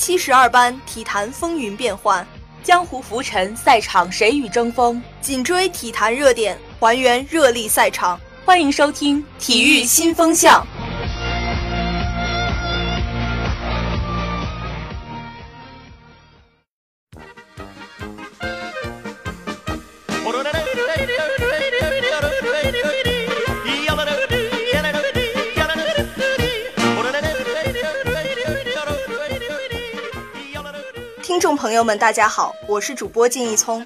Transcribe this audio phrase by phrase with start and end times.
[0.00, 2.26] 七十二班，体坛风云变幻，
[2.64, 5.00] 江湖浮沉，赛场谁与争锋？
[5.20, 8.18] 紧追体坛热点，还原热力赛场。
[8.42, 10.66] 欢迎收听《体育新风向》。
[31.50, 33.84] 众朋友们，大家好，我是主播靳一聪。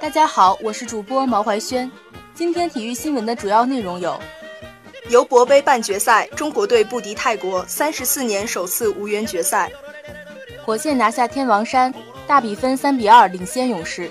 [0.00, 1.88] 大家好，我是主播毛怀轩。
[2.34, 4.18] 今天体育新闻的主要内容有：
[5.08, 9.68] 尤伯杯半决赛，中国队不敌泰国，三十四年首次无缘决赛；
[10.64, 11.94] 火箭拿下天王山，
[12.26, 14.10] 大比分三比二领先勇士；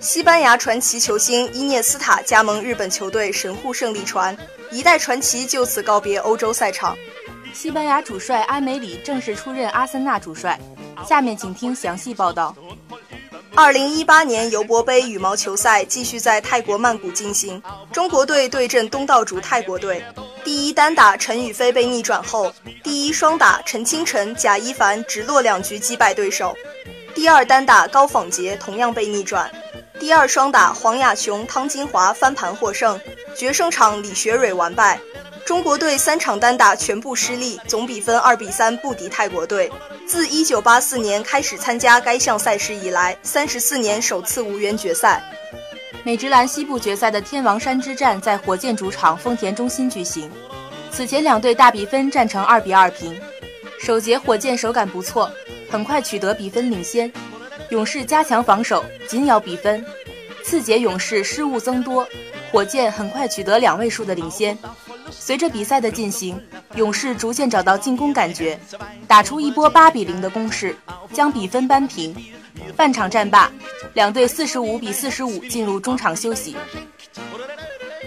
[0.00, 4.38] 西班牙传奇球星伊涅斯塔加盟日本球队神户胜利船，
[4.70, 6.94] 一代传奇就此告别欧洲赛场；
[7.52, 10.56] 西班牙主帅埃梅里正式出任阿森纳主帅。
[11.06, 12.54] 下面请听详细报道。
[13.54, 17.60] 二零一八年尤伯杯羽毛球赛继续在泰国曼谷进行，
[17.92, 20.04] 中国队对阵东道主泰国队。
[20.44, 22.52] 第一单打陈雨菲被逆转后，
[22.84, 26.54] 第一双打陈清晨、贾一凡直落两局击败对手。
[27.14, 29.50] 第二单打高仿杰同样被逆转。
[29.98, 33.00] 第二双打黄雅琼、汤金华翻盘获胜，
[33.34, 35.00] 决胜场李雪芮完败。
[35.48, 39.72] 中国队三场单打全部失利，总比分二比三不敌泰国队。
[40.06, 45.24] 自一九八四年开始参加该项赛事以来，三十四年首次无缘决赛。
[46.04, 50.30] 美职篮西部决赛的天王山之战在火箭主场丰田中心举行。
[50.90, 53.18] 此前两队大比分战成二比二平。
[53.80, 55.32] 首节火箭手感不错，
[55.70, 57.10] 很快取得比分领先。
[57.70, 59.82] 勇士加强防守，紧咬比分。
[60.44, 62.06] 次节勇士失误增多，
[62.52, 64.56] 火箭很快取得两位数的领先。
[65.10, 66.40] 随着比赛的进行，
[66.74, 68.58] 勇士逐渐找到进攻感觉，
[69.06, 70.76] 打出一波八比零的攻势，
[71.12, 72.14] 将比分扳平。
[72.76, 73.50] 半场战罢，
[73.94, 76.56] 两队四十五比四十五进入中场休息。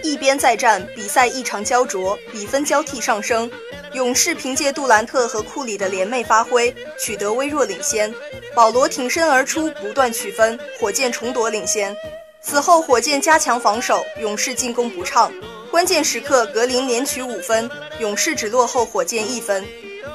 [0.03, 3.49] 一边再战，比赛异常焦灼，比分交替上升。
[3.93, 8.13] 勇士凭借杜兰特和库里的联袂发挥，取得微弱领先。
[8.55, 11.95] 保罗挺身而出，不断取分，火箭重夺领先。
[12.41, 15.31] 此后，火箭加强防守，勇士进攻不畅。
[15.71, 19.65] 关键时刻，格林连取五分，勇士只落后火箭一分。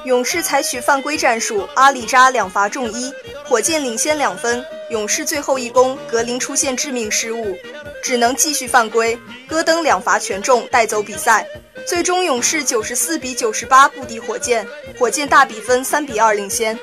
[0.05, 3.11] 勇士采取犯规战术，阿里扎两罚中一，
[3.43, 4.63] 火箭领先两分。
[4.91, 7.57] 勇士最后一攻，格林出现致命失误，
[8.03, 9.17] 只能继续犯规。
[9.47, 11.45] 戈登两罚全中，带走比赛。
[11.87, 14.65] 最终，勇士九十四比九十八不敌火箭，
[14.99, 16.77] 火箭大比分三比二领先。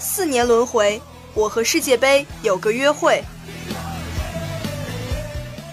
[0.00, 1.00] 四年轮回。
[1.38, 3.22] 我和世界杯有个约会。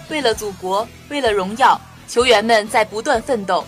[0.08, 3.66] 为了祖国，为了荣耀，球员们在不断奋斗。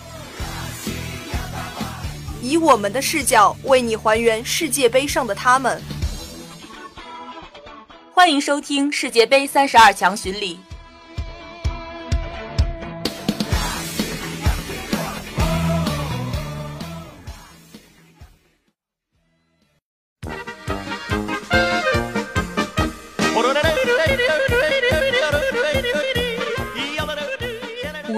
[2.41, 5.83] 以我们的视角为你还原世界杯上的他们。
[8.15, 10.61] 欢迎收听世界杯三十二强巡礼。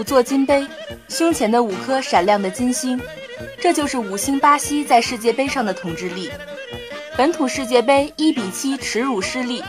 [0.00, 0.66] 五座金杯，
[1.10, 2.98] 胸前的五颗闪亮的金星，
[3.60, 6.30] 这就是五星巴西在世界杯上的统治力。
[7.18, 9.62] 本土世界杯一比七耻辱失利，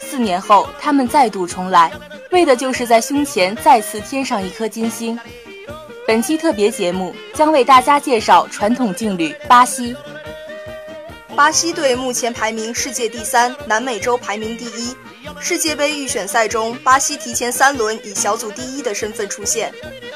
[0.00, 1.92] 四年后他们再度重来，
[2.30, 5.20] 为的就是在胸前再次添上一颗金星。
[6.06, 9.94] 本期特别节目将为大家介绍传统劲旅巴西。
[11.36, 14.96] 巴西队目前排名世界第三，南美洲排名第一。
[15.38, 19.70] 世界杯预选赛中，巴西提前三轮以小组第一的身份出现。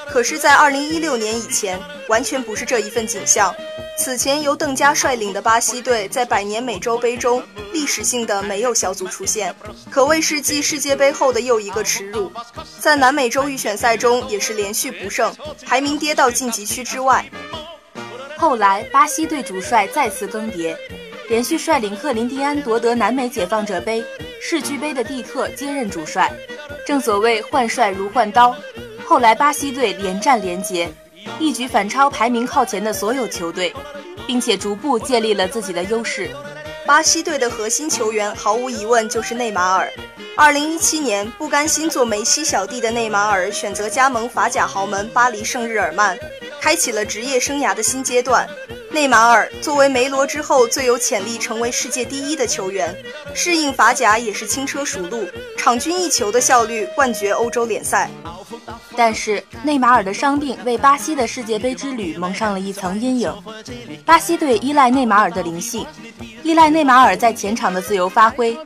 [0.08, 3.54] 可是，在2016年以前，完全不是这一份景象。
[3.98, 9.54] 此前由邓加率领的巴西队在百年美洲杯中历史性的没有小组出线，
[9.90, 12.32] 可谓是继世界杯后的又一个耻辱。
[12.78, 15.30] 在南美洲预选赛中也是连续不胜，
[15.66, 17.28] 排名跌到晋级区之外。
[18.38, 20.74] 后来，巴西队主帅再次更迭。
[21.30, 24.04] 连续率领克林蒂安夺得南美解放者杯、
[24.42, 26.28] 世俱杯的蒂特接任主帅。
[26.84, 28.52] 正所谓换帅如换刀，
[29.04, 30.92] 后来巴西队连战连捷，
[31.38, 33.72] 一举反超排名靠前的所有球队，
[34.26, 36.28] 并且逐步建立了自己的优势。
[36.84, 39.88] 巴西队的核心球员毫无疑问就是内马尔。
[40.36, 46.18] 2017年，不甘心做梅西小弟的内马尔选择加盟法甲豪门巴黎圣日耳曼，
[46.60, 48.44] 开启了职业生涯的新阶段。
[48.92, 52.94] 内马尔作为梅罗之后最有潜力成为世界第一的球员，
[53.34, 58.10] 适应法甲也是轻车熟路，场均一球的效率冠绝欧洲联赛。
[58.96, 63.32] 但是内马尔的伤病为巴西的世界杯之旅蒙上了一层阴影。
[64.04, 65.86] 巴西队依赖内马尔的灵性，
[66.42, 68.58] 依赖内马尔在前场的自由发挥。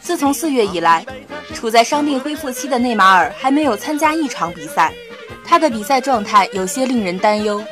[0.00, 1.06] 自从四月以来，
[1.54, 4.92] 处在伤病恢复期的内马尔还没有参加一场比赛，
[5.44, 7.62] 他的比赛状态有些令人担忧。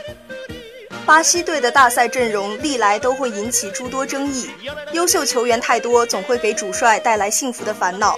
[1.10, 4.48] 巴西队的大赛阵容历来都会引起诸多争议，
[4.92, 8.16] 优秀球员太多，总会给主帅带来幸福的烦恼。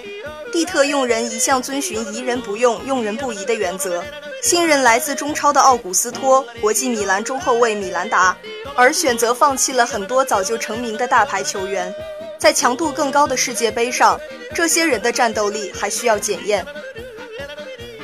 [0.53, 4.05] 蒂特用人一向遵循疑人不用，用人不疑的原则。
[4.43, 8.37] 新人来自中超的奥古斯托，国际米兰中后卫米兰达，
[8.77, 11.95] 而选择放弃了很多早就成名的大牌球员。
[12.39, 14.21] 在强度更高的世界杯上，
[14.55, 16.63] 这些人的战斗力还需要检验。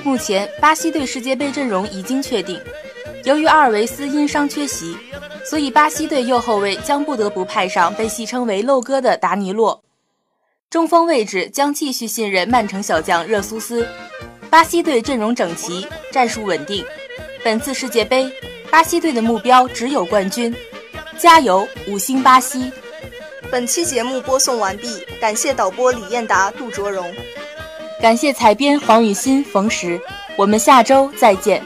[0.05, 2.61] 目前，巴西队世界杯阵容已经确定。
[3.25, 4.97] 由于阿尔维斯因伤缺席，
[5.45, 9.83] 所以巴西队右后卫将不得不派上被戏称为“漏哥”的达尼洛。
[10.71, 13.87] 中锋位置将继续信任曼城小将热苏斯。
[14.49, 16.85] 巴西队阵容整齐，战术稳定。
[17.44, 18.31] 本次世界杯，
[18.71, 20.55] 巴西队的目标只有冠军。
[21.19, 22.73] 加油，五星巴西！
[23.51, 27.12] 本期节目播送完毕，感谢导播李艳达、杜卓荣，
[28.00, 30.00] 感谢采编黄雨欣、冯石。
[30.37, 31.61] 我们下周再见。